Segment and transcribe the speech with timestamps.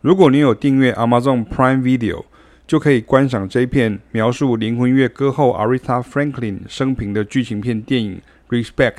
[0.00, 2.24] 如果你有订阅 Amazon Prime Video，
[2.68, 8.22] 就可以观赏这片描述灵魂乐歌后 Aretha Franklin 生平的剧情片电影
[8.56, 8.92] 《Respect》。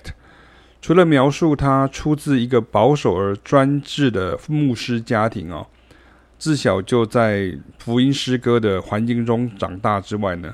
[0.81, 5.67] 除了描述她出自一个保守而专制的牧师家庭哦，
[6.37, 10.53] 自小就在福音诗歌的环境中长大之外呢，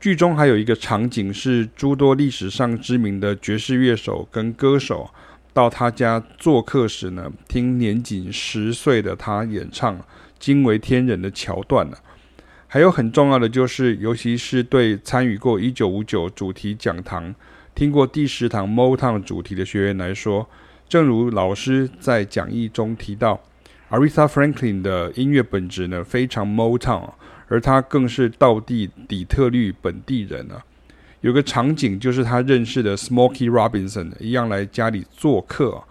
[0.00, 5.08] 剧中还有一个场景是诸多历史上知名的爵士乐手跟歌手。
[5.58, 9.98] 到他家做客时呢，听年仅十岁的他演唱
[10.38, 11.96] 惊为天人的桥段呢。
[12.68, 17.34] 还有很重要的就是，尤其是对参与过一九五九主题讲堂、
[17.74, 20.48] 听过第十堂 Motown 主题的学员来说，
[20.88, 23.40] 正如老师在讲义中提到
[23.90, 27.10] ，Aretha Franklin 的音乐本质呢非常 Motown，
[27.48, 30.62] 而他更是道地底特律本地人啊。
[31.20, 35.82] 有个场景就是他认识的 Smoky Robinson 一样来家里做客，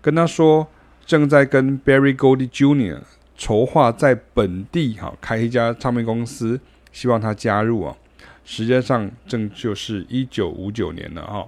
[0.00, 0.66] 跟他说
[1.06, 2.98] 正在跟 Berry Gordy Jr.
[3.36, 6.60] 筹划在本地哈开一家唱片公司，
[6.92, 7.96] 希望他加入啊。
[8.44, 11.46] 时间上正就是一九五九年了哈。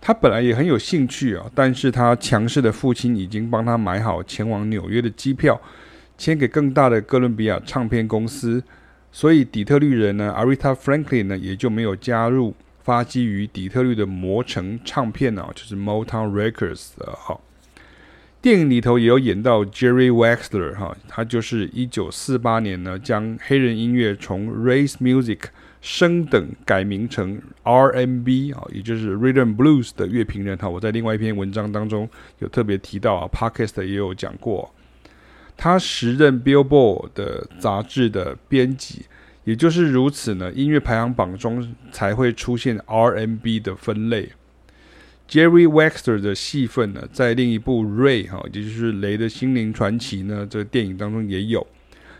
[0.00, 5.58] 他本来也很有兴趣啊，但是他强势的父亲已经帮他买好前往纽约的机票，
[6.18, 8.62] 签给更大的哥伦比亚唱片公司。
[9.16, 17.40] 所以底特律人呢，Aretha Franklin 呢也就没有加入发基于底特律的魔城唱片呢，就是 Motown Records 的哈。
[18.42, 25.44] 电影里头也有演到 Jerry Wexler 哈，他就是一九四八年呢将黑人音乐从 Race Music
[25.80, 30.68] 升等改名成 R&B 啊，也就是 Rhythm Blues 的乐评人哈。
[30.68, 32.06] 我在另外一篇文章当中
[32.40, 34.70] 有特别提到啊 p a r k e s t 也有讲过。
[35.56, 39.06] 他时任 Billboard 的杂志的编辑，
[39.44, 44.30] 也就是如此呢，音乐排行榜中才会出现 R&B 的分类。
[45.28, 51.66] Jerry Wexler 的戏份呢，在另一部 Ray 哈，也就是《雷的心灵传奇》呢，这个电影当中也有。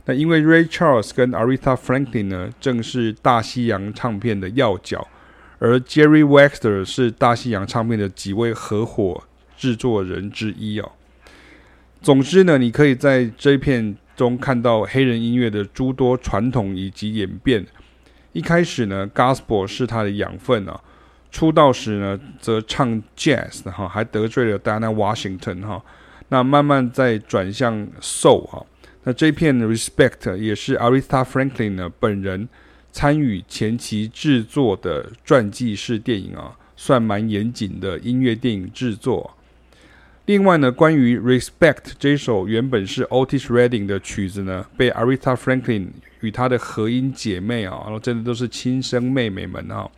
[0.07, 5.07] 那因为 Ray Charles 跟 Aretha Franklin 呢，正是大西洋唱片的要角，
[5.59, 9.23] 而 Jerry Wexler 是大西洋唱片的几位合伙
[9.57, 10.93] 制作人之一哦。
[12.07, 17.67] 总之呢，你可以在这一片中看到黑人音乐的诸多传统以及演变。
[18.33, 20.81] 一开始呢，Gospel 是他的养分啊。
[21.33, 25.85] 出道时呢，则唱 Jazz 哈，还得罪了 Diana Washington 哈。
[26.29, 28.65] 那慢慢再转向 Soul 哈。
[29.03, 32.49] 那这片 Respect 也是 Aretha Franklin 呢本人
[32.93, 39.36] 参与前期制作的传记式电影啊，算蛮严谨的音乐电影制作。
[40.27, 45.87] 另外呢，关于《Respect》这首原本是 Otis Redding 的曲子呢，被 Aretha Franklin
[46.21, 49.89] 与她的合音姐妹啊，然后真的都是亲生妹妹们啊，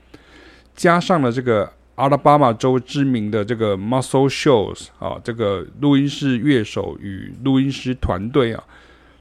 [0.77, 8.62] 加上了这个阿拉巴马州知名的这个 Muscle Shoals 啊，这个录音室乐手与录音师团队啊，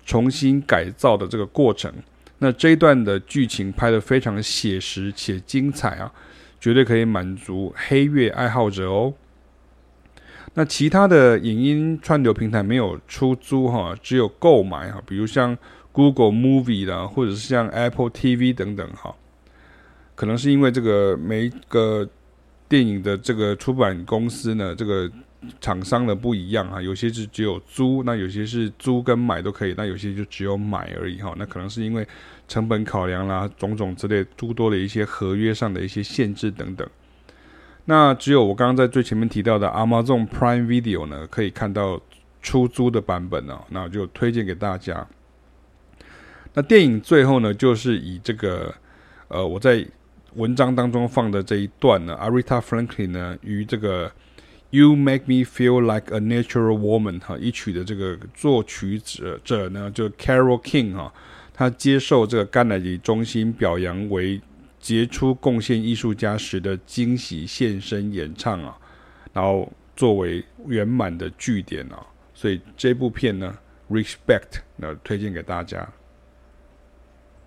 [0.06, 1.90] 重新改造的这个过程，
[2.40, 6.12] 那这一段的剧情拍得非常写实且精彩啊，
[6.60, 9.14] 绝对可以满足黑乐爱好者哦。
[10.58, 15.56] 那其他的影音串流平台没有出租哈，只有购买哈，比如像
[15.92, 19.14] Google Movie 啦，或者是像 Apple TV 等等哈，
[20.16, 22.10] 可能是因为这个每个
[22.68, 25.08] 电影的这个出版公司呢，这个
[25.62, 32.08] 厂商的不一样哈，有些是只有租，那有些是租跟买都可以，那有些就只有买而已哈，那可能是因为
[32.48, 36.90] 成本考量啦，种种之类诸多的一些合约上的一些限制等等。
[37.90, 41.98] 那只有我刚刚在最前面提到的 Amazon Prime Video 呢，可以看到
[42.42, 45.08] 出租的版本哦，那我就推荐给大家。
[46.54, 48.76] 那电影最后呢，就是以这个
[49.30, 49.86] 呃我在
[50.36, 54.12] 文章当中放的这一段呢，Aretha Franklin 呢与这个
[54.72, 61.14] You Make Me Feel Like a Natural Woman 哈一曲的这个作曲者者呢，就 Carol King 哈，
[61.54, 64.42] 他接受这个甘乃迪中心表扬为。
[64.88, 68.78] 杰出贡献艺术家时的惊喜现身演唱啊，
[69.34, 73.54] 然后作为圆满的句点啊，所以这部片呢
[73.90, 75.86] ，Respect，那推荐给大家。